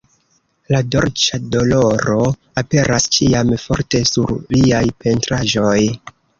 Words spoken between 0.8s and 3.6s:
"dolĉa doloro" aperas ĉiam